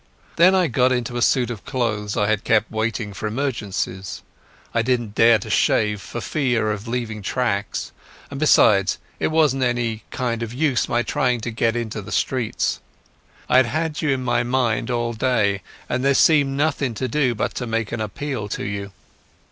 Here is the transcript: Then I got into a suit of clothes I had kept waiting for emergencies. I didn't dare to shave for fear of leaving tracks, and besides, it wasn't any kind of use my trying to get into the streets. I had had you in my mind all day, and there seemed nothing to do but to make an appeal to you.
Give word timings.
Then 0.35 0.55
I 0.55 0.65
got 0.65 0.91
into 0.91 1.15
a 1.15 1.21
suit 1.21 1.51
of 1.51 1.63
clothes 1.63 2.17
I 2.17 2.25
had 2.25 2.43
kept 2.43 2.71
waiting 2.71 3.13
for 3.13 3.27
emergencies. 3.27 4.23
I 4.73 4.81
didn't 4.81 5.13
dare 5.13 5.37
to 5.37 5.49
shave 5.51 6.01
for 6.01 6.19
fear 6.21 6.71
of 6.71 6.87
leaving 6.87 7.21
tracks, 7.21 7.91
and 8.31 8.39
besides, 8.39 8.97
it 9.19 9.27
wasn't 9.27 9.61
any 9.61 10.01
kind 10.09 10.41
of 10.41 10.55
use 10.55 10.89
my 10.89 11.03
trying 11.03 11.39
to 11.41 11.51
get 11.51 11.75
into 11.75 12.01
the 12.01 12.11
streets. 12.11 12.79
I 13.47 13.57
had 13.57 13.67
had 13.67 14.01
you 14.01 14.09
in 14.09 14.23
my 14.23 14.41
mind 14.41 14.89
all 14.89 15.13
day, 15.13 15.61
and 15.87 16.03
there 16.03 16.15
seemed 16.15 16.57
nothing 16.57 16.95
to 16.95 17.07
do 17.07 17.35
but 17.35 17.53
to 17.53 17.67
make 17.67 17.91
an 17.91 18.01
appeal 18.01 18.47
to 18.49 18.63
you. 18.63 18.93